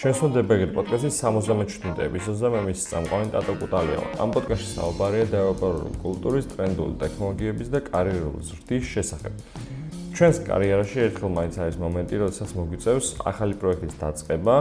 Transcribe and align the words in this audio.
შენსო 0.00 0.30
დებეგერ 0.32 0.70
პოდკასტის 0.72 1.16
77 1.20 1.98
ეპიზოდზე 2.06 2.50
მე 2.54 2.60
მის 2.70 2.84
წამყვანი 2.88 3.26
ტატო 3.34 3.52
კუტალია. 3.60 4.04
ამ 4.24 4.30
პოდკასტში 4.32 4.68
საუბარია 4.70 5.26
დეველოპერული 5.28 5.90
კულტურის, 6.00 6.46
ტრენდული 6.54 6.94
ტექნოლოგიების 7.02 7.68
და 7.68 7.82
კარიერული 7.84 8.40
ზრდის 8.48 8.84
შესახებ. 8.94 9.34
ჩვენს 10.16 10.36
კარიერაში 10.48 10.98
ერთხელ 11.04 11.30
მაინც 11.36 11.54
არის 11.60 11.76
მომენტი, 11.84 12.14
როდესაც 12.24 12.50
მოგვიწევს 12.56 13.06
ახალი 13.28 13.54
პროექტის 13.60 13.94
დაწყება, 14.00 14.54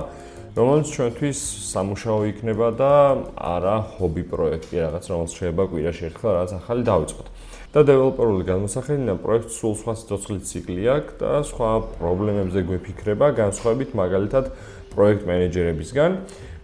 რომელიც 0.59 0.87
ჩვენთვის 0.91 1.39
სამუშაო 1.71 2.19
იქნება 2.35 2.67
და 2.75 2.91
არა 3.39 3.75
ჰობი 3.95 4.23
პროექტი, 4.27 4.75
რაღაც 4.75 5.03
რომელიც 5.07 5.31
შეიძლება 5.39 5.63
კვირაში 5.71 6.03
ერთხელ 6.09 6.29
რაღაც 6.35 6.51
ახალი 6.59 6.83
დავიწყოთ. 6.83 7.27
და 7.69 7.83
დეველოპერული 7.85 8.43
განმოსახედინა 8.49 9.13
პროექტს 9.21 9.57
სულ 9.61 9.73
სხვა 9.77 9.93
სიცოცხლის 10.01 10.47
ციკლი 10.49 10.83
აქვს 10.89 11.17
და 11.21 11.31
სხვა 11.45 11.69
პრობლემებზე 12.01 12.59
გვეფიქრება, 12.65 13.27
განსხვავებით 13.37 13.93
მაგალითად 13.93 14.45
პროექტ 14.93 15.21
მენეჯერებისგან. 15.29 16.11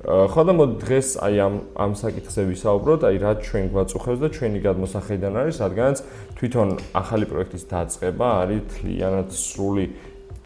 ხო 0.06 0.42
და 0.46 0.54
მოდ 0.54 0.72
დღეს 0.86 1.08
აი 1.18 1.36
ამ 1.42 1.56
ამ 1.82 1.92
საკითხზე 1.98 2.42
ვისაუბროთ, 2.46 3.02
აი 3.10 3.16
რა 3.26 3.32
ჩვენ 3.42 3.66
გვაწუხებს 3.74 4.20
და 4.22 4.28
ჩვენი 4.38 4.60
გადმოსახედიდან 4.62 5.34
არის, 5.42 5.56
რადგანაც 5.66 5.98
თვითონ 6.38 6.68
ახალი 6.94 7.26
პროექტის 7.26 7.64
დაწყება 7.74 8.28
არის 8.46 8.62
თლიანად 8.76 9.30
სრული 9.34 9.86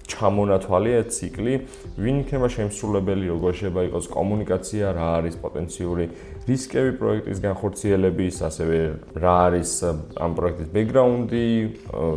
ჩამონათვალია 0.09 1.01
ციკლი, 1.13 1.53
ვინ 2.01 2.15
იქნება 2.23 2.47
შემსრულებელი, 2.49 3.25
როგორ 3.29 3.51
შეიძლება 3.59 3.81
იყოს 3.89 4.05
კომუნიკაცია, 4.09 4.85
რა 4.97 5.07
არის 5.19 5.35
პოტენციური 5.43 6.05
რისკები 6.49 6.91
პროექტის 6.97 7.39
განხორციელების, 7.45 8.35
ასევე 8.49 8.79
რა 9.21 9.35
არის 9.49 9.71
ამ 10.17 10.31
პროექტის 10.39 10.69
ბექგრაუნდი, 10.73 11.45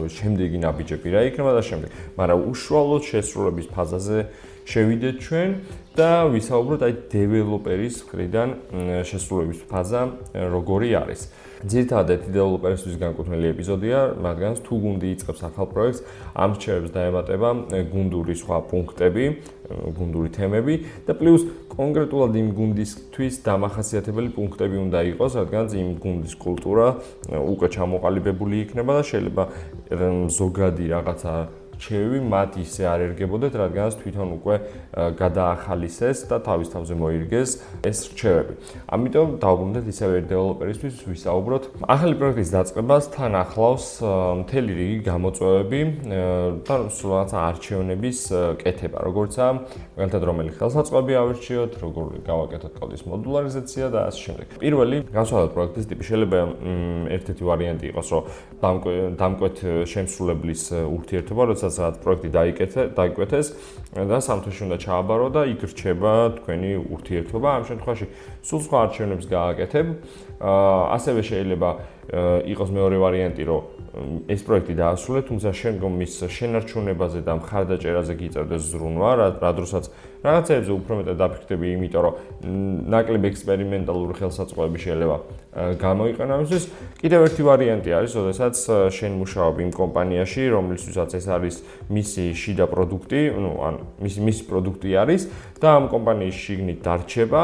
შემდეგი 0.09 0.59
ნაბიჯები 0.65 1.09
რა 1.13 1.21
იქნება 1.29 1.52
და 1.52 1.63
შემდეგ. 1.69 1.91
მაგრამ 2.16 2.38
უშუალოდ 2.49 3.02
შესრულების 3.13 3.66
ფაზაზე 3.76 4.19
შევიდეთ 4.66 5.16
ჩვენ 5.23 5.51
და 5.93 6.10
ვისაუბროთ 6.32 6.82
აი 6.87 6.93
დეველოპერის 7.13 7.96
მხრიდან 8.09 8.49
შესრულების 9.04 9.60
ფაზა 9.69 10.02
როგორი 10.32 10.91
არის. 11.02 11.23
ძირითადად 11.63 12.27
დეველოპერისთვის 12.35 12.96
განკუთვნილი 12.99 13.46
ეპიზოდია, 13.54 13.99
მაგრამ 14.19 14.52
თუ 14.66 14.74
გუნდი 14.82 15.09
იწყებს 15.15 15.41
ახალ 15.46 15.66
პროექტს, 15.71 16.01
ამ 16.35 16.51
რჩევებს 16.59 16.91
დაემატება 16.91 17.49
გუნდური 17.93 18.35
სხვა 18.35 18.57
პუნქტები, 18.66 19.24
გუნდური 19.95 20.29
თემები 20.35 20.74
და 21.07 21.13
პლუს 21.15 21.43
კონკრეტულად 21.71 22.32
იმ 22.43 22.49
გუნდისთვის 22.59 23.35
დამახასიათებელი 23.47 24.29
პუნქტები 24.35 24.76
უნდა 24.91 25.01
იყოს, 25.15 25.32
რადგან 25.38 25.65
იმ 25.71 25.91
გუნდის 26.02 26.35
კულტურა 26.43 26.87
უკვე 27.30 27.66
ჩამოყალიბებული 27.79 28.54
იქნება 28.66 28.93
და 28.99 29.02
შეიძლება 29.07 29.45
ზოგადი 30.35 30.85
რაღაცა 30.99 31.35
რჩევი 31.83 32.19
მათ 32.30 32.51
ისე 32.63 32.83
არ 32.87 33.01
ერგებოდეთ, 33.11 33.52
რადგანაც 33.59 33.95
თვითონ 33.99 34.29
უკვე 34.38 34.55
გადაახალისეს 35.19 36.19
და 36.30 36.38
თავის 36.47 36.69
თავზე 36.71 36.95
მოირგეს 36.95 37.51
ეს 37.83 37.99
რჩევები. 38.15 38.55
ამიტომ 38.87 39.29
დავუბრუნდეთ 39.43 39.87
ისევე 39.91 40.16
დეველოპერისთვის 40.30 40.95
ვისაუბროთ 41.10 41.65
ახალი 41.91 42.15
პროექტის 42.23 42.51
დაწყებას 42.55 43.05
თან 43.19 43.33
ახლავს 43.43 43.87
მთელი 44.47 44.73
რიგი 44.79 45.01
გამოწვევები 45.10 45.80
და 46.63 46.77
სულაც 46.87 47.30
არჩევნების 47.35 48.19
კეთება, 48.63 48.99
როგორცა 49.03 49.45
მაგალითად 49.99 50.23
რომელი 50.23 50.51
ხელსაწყოები 50.63 51.13
ავირჩიოთ, 51.19 51.73
როგორ 51.83 52.07
გავაკეთოთ 52.30 52.73
კოდის 52.79 53.03
მოდულარიზაცია 53.10 53.87
და 53.91 54.01
ასე 54.07 54.21
შემდეგ. 54.23 54.47
პირველი 54.63 54.97
განსხვავებული 55.10 55.55
პროექტის 55.57 55.87
ტიპი 55.91 56.05
შეიძლება 56.07 56.41
ერთ-ერთი 57.16 57.43
ვარიანტი 57.43 57.87
იყოს, 57.91 58.09
რომ 58.13 58.23
დამკვეთ 59.19 59.57
შემსრულებლის 59.91 60.63
ურთიერთობა, 60.87 61.43
როდესაც 61.51 61.71
სადაც 61.76 61.96
პროექტი 62.04 62.28
დაიკეთე, 62.37 62.80
დაიკვეთეს 62.98 63.46
და 64.12 64.19
სამთოში 64.28 64.60
უნდა 64.66 64.76
ჩააბარო 64.84 65.26
და 65.37 65.42
იქ 65.53 65.60
რჩება 65.72 66.12
თქვენი 66.38 66.70
ურთიერთობა. 66.94 67.48
ამ 67.56 67.62
შემთხვევაში 67.69 68.06
სულ 68.47 68.60
სხვა 68.66 68.78
არჩევნებს 68.84 69.26
გააკეთებ. 69.32 69.86
ასევე 70.97 71.20
შეიძლება 71.30 71.70
იყოს 72.52 72.70
მეორე 72.76 72.97
ვარიანტი, 73.02 73.42
რომ 73.48 73.62
ეს 73.92 74.41
პროექტი 74.47 74.75
დაასრულე, 74.78 75.20
თუმცა 75.28 75.50
შემდგომ 75.53 75.92
მის 76.00 76.12
შენარჩუნებაზე 76.32 77.20
და 77.28 77.32
მხარდაჭერაზე 77.36 78.14
გიწევდეს 78.16 78.62
ზრუნვა, 78.72 79.10
რა 79.36 79.50
დროსაც 79.53 79.84
რაღაცებზე 80.22 80.72
უფრო 80.72 80.92
მეტად 81.03 81.16
დაფიქრდები, 81.19 81.66
იმიტომ 81.76 82.03
რომ 82.06 82.14
ნაკლებ 82.94 83.25
ექსპერიმენტალური 83.28 84.14
ხელსაწყოები 84.16 84.78
შეიძლება 84.80 85.16
გამოიყენო 85.82 86.32
ამისთვის. 86.38 86.64
კიდევ 87.03 87.20
ერთი 87.26 87.42
ვარიანტი 87.42 87.91
არის, 87.92 88.10
შესაძაც 88.16 88.56
შენ 88.97 89.12
მუშაობ 89.19 89.54
იმ 89.66 89.70
კომპანიაში, 89.76 90.42
რომლისთვისაც 90.56 91.10
ეს 91.19 91.26
არის 91.26 91.56
მისი 91.92 92.24
შიდა 92.32 92.66
პროდუქტი, 92.72 93.20
ну, 93.44 93.50
ან 93.66 93.74
მისი 94.00 94.20
მისი 94.22 94.42
პროდუქტი 94.48 94.91
არის 95.03 95.22
და 95.60 95.69
ამ 95.76 95.84
კომპანიის 95.92 96.36
შიგნით 96.38 96.78
დარჩება 96.86 97.42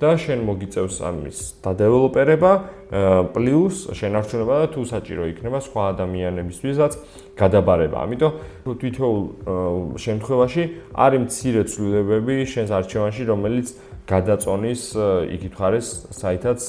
და 0.00 0.10
შენ 0.16 0.38
მოგიწევს 0.48 0.96
ამის 1.02 1.38
დადეველოპერება 1.60 2.79
პლუს 2.90 3.94
შენარჩუნება 3.94 4.54
და 4.60 4.66
თუ 4.74 4.82
საჭირო 4.82 5.24
იქნება 5.30 5.58
სხვა 5.62 5.82
ადამიანებისთვისაც 5.94 6.92
გადაბარება. 7.38 7.96
ამიტომ 8.02 8.32
თვითონ 8.80 9.14
შემთხვევაში 10.04 10.62
არის 11.04 11.20
მცირე 11.24 11.62
ცვლილებები 11.70 12.34
შენს 12.50 12.70
არჩევანში, 12.74 13.22
რომელიც 13.30 13.66
გადაწონის 14.10 14.82
იქით 15.36 15.54
ხარეს 15.54 15.88
საითაც 16.10 16.60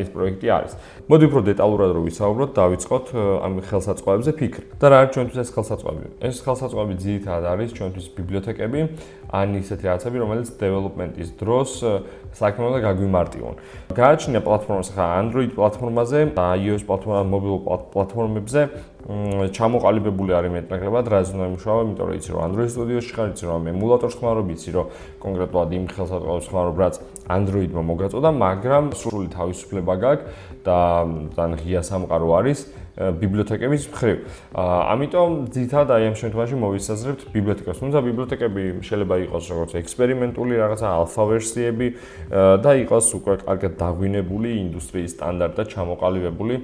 ეს 0.00 0.08
პროექტი 0.10 0.48
არის. 0.50 0.72
მოდი 1.10 1.24
უფრო 1.30 1.40
დეტალურად 1.50 1.90
რო 1.94 2.00
ვისაუბროთ, 2.10 2.50
დავიწყოთ 2.58 3.06
ამ 3.46 3.52
ხელსაწყოებზე 3.70 4.30
ფიქრი. 4.40 4.64
და 4.80 4.86
რა 4.90 4.96
არის 5.00 5.10
ჩვენთვის 5.14 5.38
ეს 5.44 5.50
ხელსაწყოები? 5.54 6.06
ეს 6.26 6.36
ხელსაწყოები 6.44 6.94
ძირითადად 7.04 7.44
არის 7.50 7.70
ჩვენთვის 7.78 8.06
ბიბლიოთეკები, 8.18 8.80
ან 9.30 9.48
ისეთი 9.62 9.84
რაღაცები, 9.86 10.16
რომელიც 10.18 10.48
დეველოპმენტის 10.58 11.28
დროს 11.38 11.70
საქმე 12.34 12.64
უნდა 12.70 12.78
გაგვიმარტივონ. 12.86 13.54
გააჩნია 13.94 14.40
პლატფორმა 14.42 14.82
ხა 14.90 15.06
Android 15.22 15.50
პლატფორმაზე 15.54 16.20
და 16.34 16.46
iOS 16.58 16.82
პლატფორმა 16.88 17.22
მობილურ 17.30 17.60
პლატფორმებზე 17.94 18.60
ჩამოყალიბებული 19.10 20.32
არის 20.38 20.52
მეტნაკლებად 20.54 21.06
რა 21.10 21.20
ზონა 21.26 21.44
იმუშავა, 21.50 21.80
იმიტომ 21.86 22.06
რომ 22.06 22.16
იცი 22.20 22.30
რომ 22.30 22.42
Android 22.46 22.70
Studio-ში 22.70 23.12
ხარ, 23.16 23.28
იცი 23.34 23.44
რომ 23.50 23.62
ემულატორს 23.74 24.14
ხმარობ, 24.20 24.46
იცი 24.54 24.70
რომ 24.76 24.86
კონკრეტულად 25.24 25.68
იმ 25.78 25.84
ხელსაწყოებს 25.90 26.46
ხმარობ, 26.50 26.76
რაც 26.78 26.94
Android-მა 27.26 27.82
მოგაწოდა, 27.90 28.28
მაგრამ 28.44 28.84
სრული 28.94 29.28
თავისუფლება 29.34 29.94
გაქვს 30.04 30.26
და 30.66 30.78
ძალიან 31.34 31.52
ღია 31.58 31.80
სამყარო 31.90 32.28
არის. 32.38 32.60
ბიბლიოთეკების 33.00 33.84
მხრივ. 33.96 34.16
ამიტომ 34.60 35.30
ძირითადად 35.54 35.90
აი 35.94 36.04
ამ 36.10 36.16
შემთხვევაში 36.20 36.56
მოვისაზრებთ 36.60 37.20
ბიბლიოთეკას. 37.32 37.76
თუმცა 37.80 37.98
ბიბლიოთეკები 38.04 38.62
შეიძლება 38.84 39.16
იყოს 39.24 39.44
როგორც 39.52 39.70
ექსპერიმენტული 39.80 40.54
რაღაცა 40.60 40.86
ალფა 41.00 41.24
ვერსიები 41.30 41.86
და 42.60 42.70
იყოს 42.84 43.06
უკვე 43.16 43.34
კარგად 43.46 43.72
დაგვინებული 43.80 44.48
ინდუსტრიის 44.64 45.10
სტანდარტად 45.16 45.66
ჩამოყალიბებული 45.72 46.54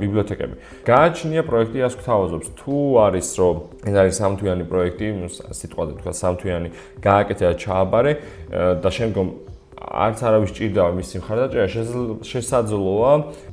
ბიბლიოთეკები. 0.00 0.54
გააჩნია 0.88 1.42
პროექტი 1.44 1.67
ას 1.84 1.94
გვთავაზობს. 2.00 2.48
თუ 2.58 2.76
არის 3.04 3.28
რომ 3.40 3.56
ეს 3.88 3.94
არის 4.00 4.14
სამთვიანი 4.20 4.64
პროექტი, 4.72 5.06
სიტყვაზე 5.58 5.92
თქვა 6.00 6.12
სამთვიანი, 6.22 6.68
გააკეთე 7.04 7.44
და 7.48 7.54
ჩააბარე 7.62 8.12
და 8.82 8.88
შემდგომ 8.88 9.26
არც 9.78 10.22
არავის 10.26 10.52
ჭირდება 10.56 10.90
მის 10.96 11.10
სიმხარდაჭერა 11.14 11.66
შესაძლოა 12.26 13.12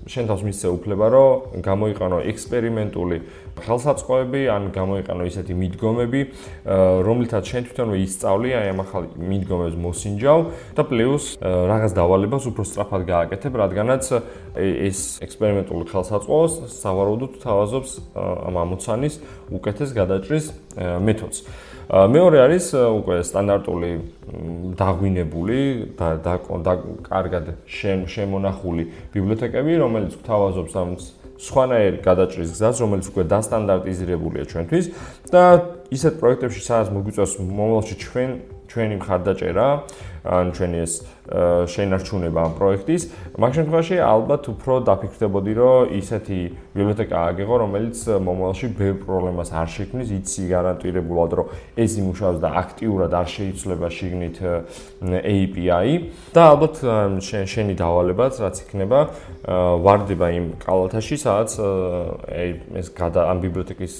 შენ 0.09 0.29
თავს 0.29 0.41
მისცე 0.47 0.67
უფლება 0.73 1.07
რომ 1.13 1.61
გამოიყენო 1.65 2.17
ექსპერიმენტული 2.31 3.17
ხელსაწყოები 3.65 4.41
ან 4.51 4.63
გამოიყენო 4.75 5.27
ისეთი 5.31 5.53
მიდგომები 5.61 6.21
რომლითაც 7.07 7.51
შენ 7.51 7.67
თვითონვე 7.69 7.97
ისწავლი 8.03 8.49
აი 8.59 8.67
ამ 8.73 8.79
ახალ 8.83 9.03
მიდგომებს 9.15 9.77
მოსინჯავ 9.85 10.39
და 10.75 10.83
პლუს 10.89 11.25
რაღაც 11.39 11.91
დავალებას 11.95 12.43
უფრო 12.51 12.63
სწრაფად 12.67 13.01
გააკეთებ 13.05 13.53
რადგანაც 13.63 14.03
ეს 14.55 15.19
ექსპერიმენტული 15.25 15.85
ხელსაწყოს 15.91 16.53
სავარაუდოდ 16.79 17.31
თავაზობს 17.43 17.91
ამ 18.15 18.55
ამოცანის 18.63 19.19
უკეთეს 19.51 19.89
გადაჭრის 19.95 20.45
მეთოდს. 20.75 21.37
მეორე 21.85 22.37
არის 22.41 22.65
უკვე 22.73 23.15
სტანდარტული 23.21 23.91
დაგვინებული 24.79 25.59
და 25.99 26.07
და 26.23 26.73
კარგად 27.05 27.45
შემონახული 27.69 28.83
ბიბლიოთეკები, 29.13 29.73
რომელიც 29.83 30.17
გვთავაზობს 30.17 30.73
ამ 30.81 30.89
სხვანაირ 31.35 31.99
გადაჭრის 32.01 32.49
გზას, 32.55 32.75
რომელიც 32.81 33.05
უკვე 33.11 33.23
დასტანდარტიზირებულია 33.27 34.43
ჩვენთვის 34.49 34.85
და 35.29 35.43
ისეთ 35.91 36.13
პროექტებში, 36.17 36.61
სადაც 36.63 36.87
მოგვიწევს 36.95 37.33
მომავალში 37.43 37.95
ჩვენ 38.01 38.29
ჩვენი 38.75 38.95
მხარდაჭერა, 38.99 39.67
ან 40.25 40.51
ჩვენი 40.51 40.77
ეს 40.83 40.93
შენარჩუნება 41.71 42.39
ამ 42.43 42.53
პროექტის, 42.59 43.03
მაგ 43.39 43.51
შემთხვევაში 43.55 43.97
ალბათ 44.03 44.43
უფრო 44.51 44.73
დაფიქრდებოდი, 44.89 45.53
რომ 45.57 45.93
ისეთი 46.01 46.39
ბიბლიოთეკა 46.75 47.17
აგეღო, 47.29 47.55
რომელიც 47.63 47.97
მომავალში 48.25 48.67
ბევრ 48.75 48.97
პრობლემას 49.05 49.49
არ 49.55 49.69
შექმნის, 49.75 50.09
იცი 50.17 50.43
გარანტირებულად, 50.51 51.31
რომ 51.39 51.47
ეს 51.77 51.91
იმუშავებს 52.01 52.41
და 52.43 52.49
აქტიურად 52.61 53.11
არ 53.21 53.27
შეიცვლება 53.35 53.87
შიგნით 53.95 54.37
API 55.23 55.93
და 56.35 56.41
ალბათ 56.51 56.75
შენი 57.25 57.73
დავალებაც 57.79 58.33
რაც 58.43 58.55
იქნება, 58.65 58.99
ვარდება 59.85 60.27
იმ 60.35 60.45
კალათაში, 60.61 61.15
სადაც 61.21 61.51
ეს 62.81 62.87
გადა 62.97 63.29
ამ 63.29 63.37
ბიბლიოთეკის 63.45 63.95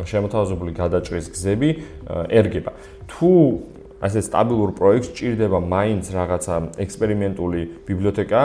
შემოთავაზებული 0.00 0.72
გადაჭრის 0.72 1.26
გზები 1.36 1.70
ერგება. 2.32 2.72
თუ 3.08 3.30
ასე 4.02 4.20
სტაბილურ 4.26 4.74
პროექტს 4.74 5.14
ჭირდება 5.14 5.58
მაინც 5.62 6.04
რაღაცა 6.10 6.54
ექსპერიმენტული 6.82 7.60
ბიბლიოთეკა. 7.86 8.40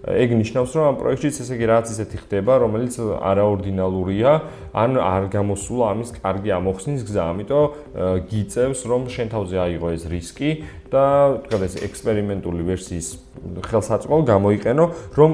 ეგ 0.00 0.30
ნიშნავს, 0.32 0.70
რომ 0.76 0.84
ამ 0.90 0.96
პროექტშიც 0.96 1.34
ესე 1.44 1.54
იგი 1.58 1.66
რაღაც 1.70 1.86
ისეთი 1.92 2.16
ხდება, 2.24 2.52
რომელიც 2.62 2.94
არაორდინალურია, 3.20 4.30
ან 4.72 4.90
არ 4.96 5.22
გამოსულა 5.34 5.84
ამის 5.92 6.10
კარგი 6.22 6.50
ამოხსნის 6.56 7.02
გზა. 7.04 7.24
ამიტომ 7.30 7.64
გიწევს, 8.30 8.80
რომ 8.86 9.02
შენ 9.12 9.26
თავზე 9.34 9.56
აიღო 9.60 9.88
ეს 9.92 10.02
რისკი 10.08 10.50
და 10.90 11.04
თქვა 11.46 11.58
ეს 11.68 11.74
ექსპერიმენტული 11.86 12.62
ვერსიის 12.66 13.08
ხელსაწყო 13.62 14.16
გამოიყენო, 14.26 14.84
რომ 15.14 15.30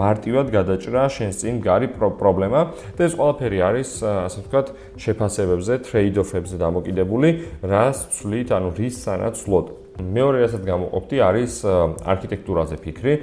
მარტივად 0.00 0.46
გადაჭრა 0.48 1.02
შენს 1.12 1.36
წინ 1.42 1.54
გარი 1.60 1.88
პრობლემა 1.98 2.60
და 2.96 3.00
ეს 3.04 3.12
ყველაფერი 3.18 3.58
არის, 3.68 3.90
ასე 4.00 4.38
ვთქვათ, 4.42 4.66
შეფასებებზე, 4.96 5.72
ტრეიდ-ოფებზე 5.86 6.56
დამოკიდებული, 6.56 7.28
რას 7.62 7.98
ცვლით, 8.16 8.48
ანუ 8.56 8.70
რის 8.82 8.98
სანაც 9.06 9.38
ვსლოთ. 9.38 9.66
მეორე 9.92 10.38
რასაც 10.48 10.62
გამოყოფდი 10.64 11.16
არის 11.20 11.52
არქიტექტურაზე 12.00 12.76
ფიქრი. 12.80 13.14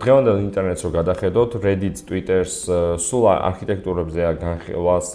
დღევანდელ 0.00 0.38
ინტერნეტს 0.48 0.80
რო 0.80 0.90
გადახედოთ, 0.96 1.50
Reddit, 1.60 1.96
Twitter-ს, 2.08 2.54
სულ 3.04 3.24
არქიტექტურებზეა 3.52 4.30
განხილვას, 4.40 5.06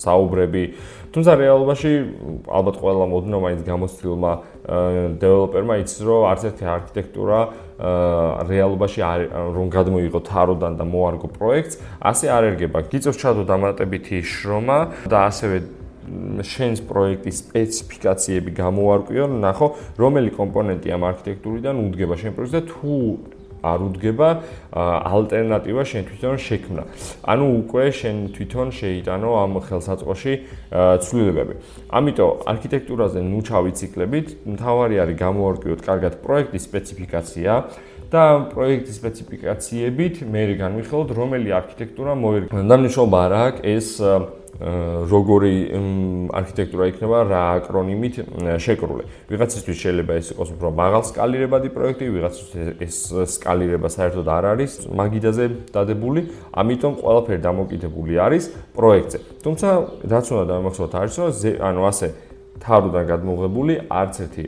საუბრები. 0.00 0.64
თუმცა 1.12 1.32
რეალობაში 1.44 1.92
ალბათ 2.48 2.76
ყველა 2.80 3.04
მოდნო 3.12 3.38
მაინც 3.44 3.60
გამოცდილმა 3.68 4.32
დეველოპერმა 5.20 5.74
იცის, 5.84 6.00
რომ 6.08 6.22
არც 6.32 6.42
ერთი 6.48 6.64
არქიტექტურა 6.72 7.38
რეალობაში 8.48 9.00
რომ 9.28 9.66
გადმოიღო 9.76 10.20
თაროდან 10.24 10.72
და 10.80 10.84
მოარგო 10.88 11.28
პროექტს, 11.36 11.74
ასე 12.00 12.26
არ 12.32 12.42
ერგება. 12.56 12.78
გიწევს 12.88 13.20
ჩადო 13.20 13.44
დამატებითი 13.44 14.24
შრომა 14.24 14.78
და 15.04 15.18
ასევე 15.28 15.83
შენს 16.44 16.78
პროექტის 16.88 17.36
სპეციფიკაციები 17.44 18.50
გამოარკვიო, 18.60 19.24
ნახო, 19.40 19.66
რომელი 19.98 20.30
კომპონენტი 20.36 20.88
ამ 20.94 21.02
არქიტექტურიდან 21.10 21.74
უდგება 21.84 22.14
შენ 22.20 22.30
პროექტს 22.36 22.54
და 22.54 22.62
თუ 22.68 22.94
არ 23.64 23.80
უდგება 23.88 24.28
ალტერნატივა 25.08 25.82
შენ 25.88 26.02
თვითონ 26.08 26.36
შექმნა. 26.36 26.82
ანუ 27.32 27.46
უკვე 27.64 27.84
შენ 27.96 28.16
თვითონ 28.36 28.68
შეიტანო 28.76 29.30
ამ 29.40 29.52
ხელსაწყოში 29.64 30.34
ცვლილებები. 31.04 31.54
ამიტომ 31.88 32.30
არქიტექტურაზე 32.52 33.20
ნუ 33.24 33.40
ჩავიციკლებით, 33.48 34.26
მთავარი 34.52 34.94
არის 35.00 35.16
გამოარკვიოთ 35.24 35.80
კარგად 35.88 36.12
პროექტის 36.20 36.62
სპეციფიკაცია 36.68 37.52
და 38.12 38.24
პროექტის 38.52 38.96
სპეციფიკაციებით 39.00 40.14
მე 40.28 40.42
განვიხილოთ 40.60 41.08
რომელი 41.18 41.50
არქიტექტურა 41.60 42.12
მოერგება. 42.14 42.62
და 42.68 42.74
მნიშვნელობა 42.78 43.20
რა 43.32 43.42
აქვს 43.48 43.60
ეს 43.64 43.88
როგორი 44.54 45.54
არქიტექტურა 46.30 46.84
იქნება 46.94 47.18
რა 47.26 47.42
აკრონიმით 47.58 48.14
შეკრული. 48.62 49.04
ვიღაცისთვის 49.26 49.78
შეიძლება 49.82 50.12
ეს 50.14 50.26
იყოს 50.30 50.48
უფრო 50.54 50.68
მაღალსკალირებადი 50.78 51.68
პროექტი, 51.74 52.04
ვიღაცისთვის 52.14 52.78
ეს 52.86 52.96
სკალირება 53.34 53.88
საერთოდ 53.90 54.26
არ 54.30 54.44
არის 54.54 54.72
მაგიდაზე 54.94 55.44
დადებული, 55.74 56.20
ამიტომ 56.54 56.92
ყველაფერი 57.02 57.40
დამოკიდებული 57.42 58.14
არის 58.14 58.44
პროექტზე. 58.78 59.18
თუმცა 59.42 59.68
რაც 60.06 60.26
უნდა 60.30 60.44
დამახსოვროთ 60.54 60.94
არის 61.02 61.14
რომ 61.18 61.30
ანუ 61.68 61.82
ასე 61.90 62.08
თავიდან 62.62 63.04
გადმოღებული 63.10 63.72
არც 63.90 64.14
ერთი 64.24 64.44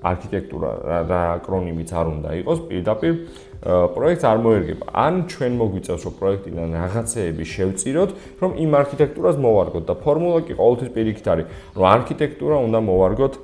არქიტექტურა 0.00 0.70
რა 1.10 1.20
აკრონიმიც 1.36 1.90
არ 1.92 2.06
უნდა 2.14 2.30
იყოს 2.40 2.58
პირდაპირ 2.70 3.12
პროექტს 3.60 4.24
არ 4.24 4.38
მოერგება. 4.40 4.84
ან 4.96 5.14
ჩვენ 5.28 5.52
მოგვიწევს 5.60 6.02
რომ 6.08 6.14
პროექტიდან 6.16 6.68
რაღაცეები 6.80 7.44
შევწიროთ, 7.44 8.10
რომ 8.40 8.50
იმ 8.56 8.70
არქიტექტურას 8.80 9.36
მოვარგოთ 9.36 9.84
და 9.84 9.94
ფორმულა 10.00 10.40
კი 10.48 10.52
ყოველთვის 10.56 10.90
პირიქით 10.96 11.26
არის, 11.28 11.46
რომ 11.76 11.84
არქიტექტურა 11.96 12.56
უნდა 12.66 12.78
მოვარგოთ 12.88 13.34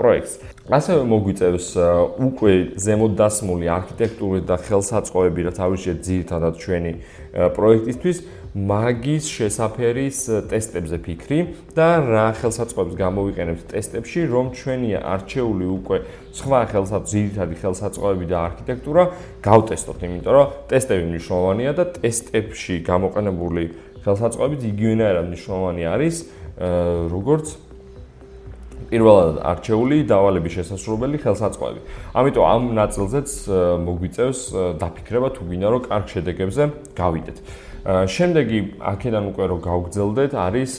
პროექტს. 0.00 0.32
ასევე 0.72 1.02
მოგვიწევს 1.12 1.66
უკვე 2.16 2.52
ზემოდასმული 2.80 3.66
არქიტექტურა 3.76 4.40
და 4.48 4.56
ხელსაწყოები, 4.56 5.40
რაც 5.52 5.56
ავიშეთ 5.60 5.98
ძირითადად 6.00 6.54
ჩვენი 6.56 6.92
პროექტისთვის. 7.56 8.16
მაგის 8.52 9.28
შესაფერის 9.32 10.18
ტესტებზე 10.52 10.98
ფიქრი 11.00 11.38
და 11.72 11.86
რა 12.04 12.24
ხელსაწყოებს 12.36 12.98
გამოვიყენებთ 13.00 13.64
ტესტებში, 13.72 14.20
რომ 14.28 14.46
ჩვენი 14.52 14.90
არჩეული 15.00 15.66
უკვე 15.72 15.96
სხვა 16.36 16.60
ხელსაწყო, 16.68 17.08
ძირითადი 17.12 17.56
ხელსაწყოები 17.64 18.26
და 18.28 18.36
არქიტექტურა 18.52 19.04
გავტესტოთ, 19.40 19.98
იმიტომ 20.04 20.32
რომ 20.36 20.52
ტესტები 20.68 21.04
მნიშვნელოვანია 21.08 21.72
და 21.80 21.84
ტესტებში 21.96 22.74
გამოყენებული 22.92 23.64
ხელსაწყოები 24.04 24.56
იგივენაირად 24.68 25.24
მნიშვნელოვანი 25.32 25.82
არის, 25.96 26.16
როგორც 27.08 27.46
პირველად 28.90 29.36
არჩეული 29.52 29.96
დავალების 30.08 30.52
შესაძლებელი 30.58 31.16
ხელსაწყოები. 31.22 31.80
ამიტომ 32.18 32.44
ამ 32.54 32.62
ნაწილზეც 32.80 33.28
მოგვიწევს 33.86 34.40
დაფიქრება 34.82 35.28
თუ 35.36 35.42
გინდა 35.50 35.68
რომ 35.72 35.82
კარგ 35.86 36.06
შედეგებზე 36.12 36.62
გავიდეთ. 36.96 37.36
შემდეგი 37.82 38.58
აქედან 38.78 39.24
უკვე 39.32 39.44
რომ 39.50 39.58
გავგზელდეთ 39.66 40.32
არის 40.38 40.72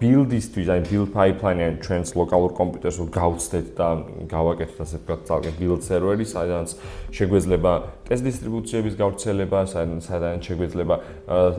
build-ისთვის, 0.00 0.68
აი 0.72 0.80
build 0.86 1.10
pipeline-იან 1.14 1.76
ჩვენს 1.84 2.10
ლოკალურ 2.16 2.52
კომპიუტერს 2.56 2.98
გავცდეთ 3.12 3.66
და 3.76 3.88
გავაკეთოთ 4.30 4.78
ასე 4.84 4.96
ვთქვათ, 5.02 5.20
ძალკე 5.28 5.52
build 5.58 5.82
server-ი, 5.86 6.26
სადაც 6.26 6.68
შეგვეძლება 7.16 7.72
ტესტ 8.06 8.22
დისტრიბუციების 8.26 8.94
გავრცელება, 9.02 9.60
სადაც 9.72 10.40
შეგვეძლება 10.46 10.96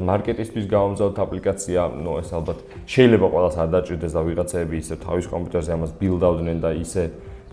მარკეტისთვის 0.09 0.65
გამომზადოთ 0.71 1.17
აპლიკაცია, 1.27 1.81
ну 2.01 2.11
ეს 2.21 2.29
ალბათ 2.31 2.59
შეიძლება 2.87 3.27
ყველას 3.33 3.55
არ 3.61 3.69
დაჭირდეს 3.75 4.13
და 4.15 4.21
ვიღაცები 4.27 4.75
ისე 4.81 4.95
თავის 5.03 5.25
კომპიუტერზე 5.27 5.71
ამას 5.77 5.91
build-ავდნენ 5.99 6.57
და 6.63 6.71
ისე 6.77 7.03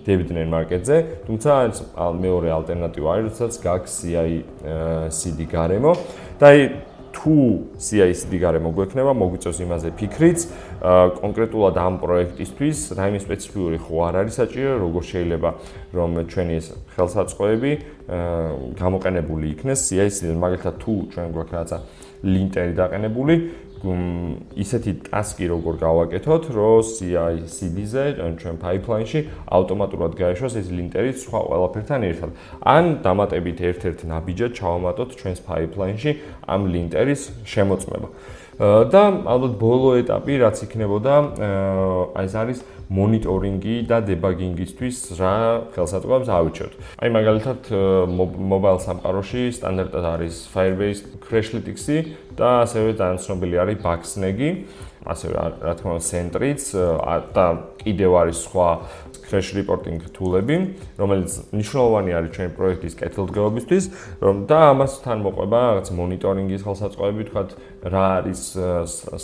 დებდნენ 0.05 0.49
მარკეტზე, 0.53 0.97
თუმცა 1.25 1.53
მეორე 1.97 2.49
ალტერნატივა 2.53 3.09
არის, 3.09 3.25
როდესაც 3.25 3.55
გაქვს 3.65 3.93
CI/CD 4.05 5.39
გარემო 5.49 5.93
და 6.37 6.45
აი 6.53 6.61
თუ 7.25 7.35
CI/CD 7.81 8.37
გარემო 8.37 8.69
გვექნება, 8.77 9.13
მოგვიწევს 9.17 9.59
იმაზე 9.65 9.89
ფიქრიც, 9.97 10.39
კონკრეტულად 11.25 11.75
ამ 11.81 11.95
პროექტისთვის 12.05 12.79
რაიმე 13.01 13.21
სპეციფიური 13.25 13.79
ხო 13.81 13.95
არ 14.05 14.15
არის 14.21 14.35
საჭირო, 14.45 14.73
როგორ 14.85 15.03
შეიძლება 15.09 15.51
რომ 15.97 16.11
ჩვენი 16.29 16.55
ეს 16.61 16.67
ხელსაწყოები 16.93 17.73
გამოყენებული 18.77 19.45
იქნეს 19.57 19.81
CI/CD-ზე, 19.89 20.37
მაგალითად 20.37 20.75
თუ 20.85 20.93
ჩვენ 21.17 21.29
გვაქვს 21.33 21.55
რაღაცა 21.57 21.79
ლინტერი 22.25 22.75
დაყენებული, 22.77 23.35
ისეთი 24.57 24.93
ტასკი 25.09 25.47
როგორ 25.53 25.75
გავაკეთოთ, 25.85 26.45
რომ 26.57 26.83
CI/CD-ზე, 26.95 28.05
ჩვენ 28.41 28.57
pipeline-ში 28.65 29.21
ავტომატურად 29.57 30.13
გაეშვას 30.21 30.55
ეს 30.61 30.69
ლინტერი 30.73 31.13
სხვა 31.25 31.41
ყველაფერთან 31.49 32.01
ერთად. 32.11 32.31
ან 32.65 32.85
დამატებით 33.05 33.59
ერთ-ერთ 33.71 33.99
ნაბიჯად 34.09 34.51
ჩავამატოთ 34.59 35.11
ჩვენს 35.21 35.41
pipeline-ში 35.49 36.13
ამ 36.49 36.61
ლინტერის 36.73 37.23
შემოწმება. 37.45 38.09
და 38.59 39.03
ალბათ 39.27 39.53
ბოლო 39.59 39.99
ეტაპი 40.05 40.35
რაც 40.45 40.57
იქნებოდა, 40.69 41.15
აი 42.15 42.27
ეს 42.29 42.35
არის 42.39 42.59
მონიტორინგი 42.95 43.77
და 43.89 43.99
დებაგინგისთვის 44.05 44.97
რა 45.19 45.35
ხელსაწყოებს 45.75 46.29
ავიჩევთ. 46.29 46.73
აი 47.01 47.09
მაგალითად 47.17 47.61
mobile 48.53 48.81
სამყაროში 48.85 49.43
სტანდარტად 49.57 50.05
არის 50.05 50.35
Firebase 50.53 51.03
Crashlytics-ი 51.25 51.99
და 52.37 52.69
ასევე 52.69 52.93
დაანცნობილი 53.01 53.57
არის 53.65 53.81
Bugsnag-ი, 53.81 54.51
ასევე 55.05 55.33
რა 55.65 55.73
თქმა 55.81 55.91
უნდა 55.97 56.05
Sentry-ც 56.05 56.63
და 57.35 57.47
კიდევ 57.81 58.13
არის 58.21 58.39
სხვა 58.45 58.69
crash 59.25 59.51
reporting 59.57 59.99
tool-ები, 60.15 60.57
რომელიც 61.01 61.31
მნიშვნელოვანი 61.51 62.11
არის 62.15 62.31
ჩვენი 62.35 62.51
პროექტის 62.59 62.95
კეთილდღეობისთვის, 63.01 63.85
რომ 64.21 64.37
და 64.49 64.59
ამასთან 64.73 65.19
მოყვება 65.25 65.59
რაღაც 65.65 65.89
მონიტორინგის 65.99 66.63
ხელსაწყოები, 66.65 67.23
თქვათ, 67.29 67.51
რა 67.85 68.05
არის 68.21 68.43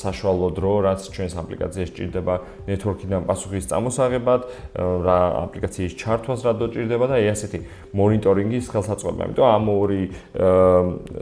საშუალო 0.00 0.49
დრო, 0.57 0.73
რაც 0.85 1.00
ჩვენს 1.14 1.35
აპლიკაციას 1.40 1.90
ჭირდება 1.97 2.35
network-დან 2.69 3.23
პასუხის 3.28 3.69
წამოსაღებად, 3.71 4.40
რა 4.76 5.19
აპლიკაციის 5.49 5.92
ჩართვას 6.00 6.40
რა 6.45 6.52
დოჭირდება 6.61 7.07
და 7.09 7.16
ესეთი 7.30 7.59
მონიტორინგის 7.97 8.64
ხელსაწყოები. 8.73 9.21
ამიტომ 9.30 9.47
ამ 9.49 9.64
ორი 9.69 10.02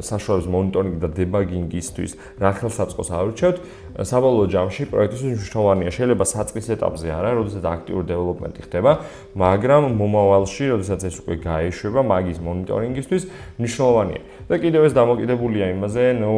საშუალების 0.02 0.48
მონიტორინგი 0.54 0.98
და 0.98 1.08
დებაგინგისთვის 1.18 2.12
რა 2.42 2.50
ხელსაწყოს 2.58 3.08
ავირჩევთ, 3.18 3.56
საბოლოო 3.98 4.46
ჯამში 4.54 4.82
პროექტისთვის 4.90 5.32
მნიშვნელოვანია. 5.38 5.90
შეიძლება 5.94 6.24
საწყის 6.28 6.66
ეტაპზე 6.74 7.08
არა, 7.18 7.30
როდესაც 7.38 7.64
აქტიური 7.66 8.04
დეველოპმენტი 8.08 8.60
ხდება, 8.68 8.92
მაგრამ 9.32 9.82
მომავალში, 9.96 10.64
როდესაც 10.76 11.00
ეს 11.08 11.16
უკვე 11.24 11.34
გაეშვება 11.42 12.00
მაგის 12.04 12.38
მონიტორინგისთვის, 12.44 13.22
მნიშვნელოვანია. 13.58 14.22
და 14.48 14.54
კიდევ 14.60 14.82
ეს 14.88 14.92
დამოკიდებულია 14.92 15.66
იმაზე, 15.72 16.04
ნუ 16.20 16.32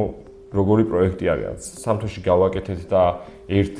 როგორი 0.50 0.84
პროექტი 0.90 1.26
არის. 1.30 1.62
სამთოში 1.84 2.20
გავაკეთეთ 2.26 2.80
და 2.90 3.02
ერთ 3.46 3.76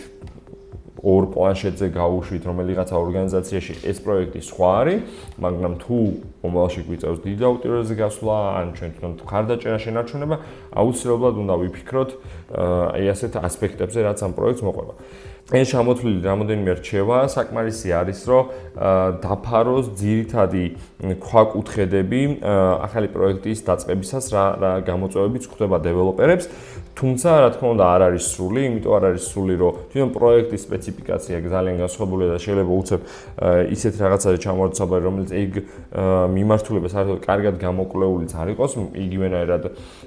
ორ 1.01 1.23
პლანშეტზე 1.33 1.87
გავუშვით 1.97 2.43
რომელიღაცა 2.45 2.95
ორგანიზაციაში 3.01 3.75
ეს 3.89 3.99
პროექტი 4.05 4.41
სხვა 4.45 4.71
არის, 4.81 5.01
მაგრამ 5.41 5.73
თუ 5.81 5.97
მომავალში 6.41 6.81
გვიწევს 6.89 7.19
დიდი 7.21 7.43
აუტიროზე 7.49 7.95
გასვლა, 8.01 8.37
ან 8.61 8.67
ჩვენ 8.77 8.91
თვითონ 8.97 9.13
ხარდაჭერა 9.29 9.79
შენარჩუნება, 9.85 10.37
აუცილებლად 10.81 11.35
უნდა 11.45 11.55
ვიფიქროთ 11.61 12.11
აი 12.97 13.05
ასეთ 13.13 13.33
ასპექტებზე, 13.45 13.99
რაც 14.09 14.19
ამ 14.25 14.33
პროექტს 14.39 14.63
მოყვება. 14.65 14.95
ეს 15.51 15.67
შემოთვლილი 15.75 16.21
რამოდენიმე 16.23 16.73
რჩევა 16.79 17.17
საკმარისი 17.35 17.89
არის, 17.91 18.21
რომ 18.31 18.45
დაფაროს 19.19 19.87
ძირითადი 19.99 20.65
ქვაკუთხედები 21.19 22.21
ახალი 22.87 23.09
პროექტის 23.11 23.59
დაწყებისას 23.67 24.25
რა 24.31 24.45
რა 24.63 24.73
გამოწვევებიც 24.87 25.45
ხდება 25.51 25.77
დეველოპერებს, 25.83 26.47
თუმცა 26.95 27.29
რა 27.43 27.51
თქმა 27.57 27.69
უნდა 27.75 27.85
არ 27.95 28.01
არის 28.15 28.25
სრული, 28.31 28.61
იმიტომ 28.71 28.93
არ 28.95 29.05
არის 29.11 29.25
სრული, 29.27 29.55
რომ 29.59 29.73
თვითონ 29.91 30.11
პროექტის 30.15 30.61
სპეციფიკაცია 30.71 31.37
ძალიან 31.51 31.77
განსხვავებულია 31.83 32.29
და 32.31 32.39
შეიძლება 32.45 32.73
უცებ 32.81 33.01
ისეთ 33.75 33.95
რაღაცაზე 34.05 34.39
ჩამორცაბარი, 34.45 35.03
რომელიც 35.09 35.31
ეგ 35.35 35.51
მიმართულება 36.35 36.89
საერთოდ 36.91 37.19
კარგად 37.27 37.55
გამოკვლეულიც 37.61 38.33
არ 38.35 38.49
იყოს, 38.55 38.73
იგივენაირად 39.05 39.63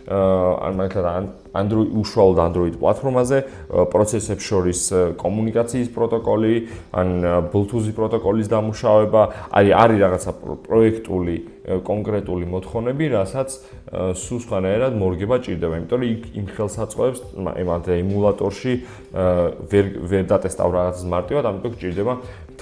ან 0.08 0.74
მაგალითად 0.80 1.26
Android 1.54 1.90
უშუალოდ 2.02 2.40
Android 2.44 2.74
პლატფორმაზე 2.82 3.38
პროცესებს 3.94 4.44
შორის 4.44 4.80
კომუნიკაციის 5.22 5.90
პროტოკოლი, 5.94 6.54
ან 6.98 7.08
Bluetooth-ის 7.54 7.94
პროტოკოლის 7.94 8.48
დამუშავება, 8.50 9.22
არის 9.54 9.74
არის 9.84 9.98
რაღაცა 10.04 10.32
პროექტული 10.68 11.36
კონკრეტული 11.64 12.46
მოთხოვნები, 12.52 13.06
რასაც 13.14 13.50
სულ 14.20 14.40
სხვანაირად 14.44 14.94
მორგება 15.00 15.36
ჭირდება, 15.46 15.74
იმიტომ 15.80 16.00
რომ 16.02 16.10
იქ 16.12 16.24
იმ 16.36 16.46
ხელსაწყოებს 16.58 17.20
ემალთ 17.64 17.88
ემულატორში 18.04 18.74
ვერ 19.72 19.86
ვერ 20.12 20.24
დატესტავ 20.28 20.70
რაღაცას 20.76 21.08
მარტივად, 21.08 21.44
ამიტომ 21.48 21.74
ჭირდება 21.80 22.14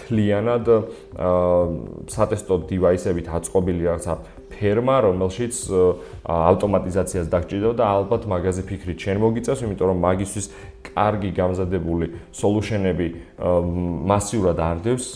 თლიანად 0.02 0.66
სატესტო 2.12 2.56
დივაისებით 2.70 3.28
აწყობილი 3.32 3.82
რაღაცა 3.88 4.16
ფერმა, 4.52 4.96
რომელშიც 5.08 5.56
ავტომატიზაციას 6.28 7.28
დაგჭირდება 7.32 7.76
და 7.80 7.86
ალბათ 7.88 8.28
მაგაზე 8.30 8.62
ფიქრით 8.68 9.00
შენ 9.00 9.18
მოგიწევს, 9.24 9.64
იმიტომ 9.64 9.88
რომ 9.92 10.00
მაგისთვის 10.06 10.46
კარგი 10.92 11.32
გამზადებული 11.40 12.08
სოლუშენები 12.36 13.08
მასიურად 14.12 14.58
არდევს 14.60 15.08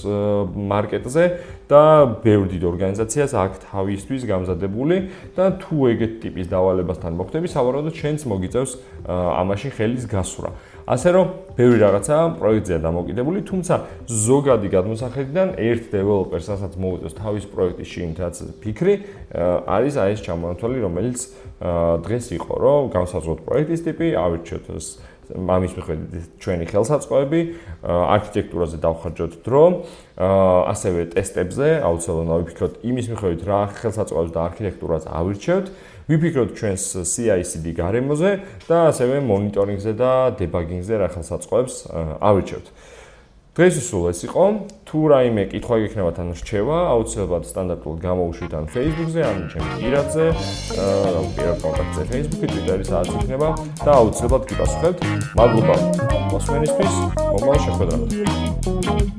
მარკეტზე 0.72 1.24
და 1.70 1.84
ბევრი 2.24 2.50
დიდ 2.56 2.64
ორგანიზაციას 2.72 3.32
აქვს 3.44 3.62
თავისთვის 3.70 4.22
გამზადებული 4.30 4.98
და 5.36 5.46
თუ 5.62 5.76
ეგეთ 5.94 6.14
ტიპის 6.24 6.48
დავალებასთან 6.54 7.12
მოხდები, 7.20 7.48
სავარაუდოდ 7.50 7.96
შენც 8.02 8.20
მოგიწევს 8.30 8.72
ამაში 9.10 9.70
ხელის 9.76 10.06
გასვრა. 10.10 10.50
ასე 10.86 11.10
რომ, 11.18 11.26
ბევრი 11.58 11.78
რაღაცა 11.82 12.18
პროექტზეა 12.38 12.80
დამოკიდებული, 12.86 13.40
თუმცა 13.50 13.76
ზოგადი 14.06 14.68
გადმოსახედიდან 14.70 15.48
ერთ 15.58 15.84
დეველოპერს 15.96 16.48
ასაც 16.56 16.74
მოუწევს 16.78 17.16
თავის 17.18 17.46
პროექტის 17.50 17.90
შეიმთაც 17.90 18.36
ფიქრი, 18.62 18.94
არის 19.66 19.94
აი 19.98 20.10
ეს 20.14 20.22
ჩამონათვალი, 20.30 20.78
რომელიც 20.86 21.20
დღეს 22.06 22.26
იყო, 22.38 22.54
რომ 22.62 22.82
განსაზღვროთ 22.94 23.40
პროექტის 23.50 23.82
ტიპი, 23.82 24.08
ავირჩიოთ 24.14 24.66
მამის 25.26 25.74
მიხედვით 25.74 26.26
ჩვენი 26.38 26.66
ხელსაწყოები, 26.70 27.40
არქიტექტურაზე 27.82 28.78
დავხარჯოთ 28.86 29.34
დრო, 29.42 29.64
ასევე 30.70 31.02
ტესტებზე, 31.16 31.70
აუცილებლად 31.82 32.30
დავიფიქროთ 32.30 32.74
იმის 32.86 33.10
მიხედვით 33.10 33.42
რა 33.50 33.60
ხელსაწყოებს 33.74 34.32
და 34.36 34.40
არქიტექტურას 34.46 35.10
ავირჩევთ, 35.10 35.66
ვიფიქროთ 36.10 36.50
ჩვენს 36.58 36.84
CI/CD 37.02 37.74
გარემოზე 37.78 38.32
და 38.70 38.78
ასევე 38.94 39.22
მონიტორინგზე 39.26 39.94
და 39.98 40.12
დებაგინგზე 40.38 40.94
რა 41.02 41.08
ხელსაწყოებს 41.16 41.76
ავირჩევთ. 42.22 42.68
დღეს 43.56 43.76
სულ 43.88 44.12
ეს 44.12 44.20
იყო. 44.28 44.46
თუ 44.84 45.00
რაიმე 45.16 45.44
კითხვა 45.48 45.76
გექნებათ 45.88 46.18
ან 46.20 46.30
რჩევა, 46.36 46.78
აუცილებლად 46.92 47.44
სტანდარტულად 47.48 48.00
გამოუშვით 48.04 48.52
ან 48.52 48.66
Facebook-ზე, 48.68 49.22
ან 49.24 49.38
ჩემს 49.48 49.72
პირადზე, 49.80 50.26
აა 50.76 51.24
პირად 51.40 51.58
კონტაქტზე 51.64 52.04
Facebook-ი, 52.12 52.48
Twitter-ი 52.52 52.86
სადაც 52.92 53.10
იქნება 53.16 53.50
და 53.80 53.92
აუცილებლად 53.96 54.44
გიპასუხებთ. 54.52 55.00
მადლობა 55.40 55.76
მოსმენისთვის. 56.36 56.96
მომავალ 57.32 57.60
შეხვედრამდე. 57.64 59.15